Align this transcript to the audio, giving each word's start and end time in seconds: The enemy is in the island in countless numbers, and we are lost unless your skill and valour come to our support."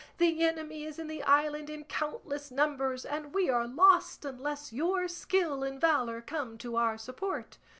The 0.17 0.43
enemy 0.43 0.83
is 0.83 0.97
in 0.97 1.05
the 1.07 1.21
island 1.21 1.69
in 1.69 1.83
countless 1.83 2.49
numbers, 2.49 3.05
and 3.05 3.35
we 3.35 3.51
are 3.51 3.67
lost 3.67 4.25
unless 4.25 4.73
your 4.73 5.07
skill 5.07 5.61
and 5.63 5.79
valour 5.79 6.21
come 6.23 6.57
to 6.57 6.75
our 6.75 6.97
support." 6.97 7.59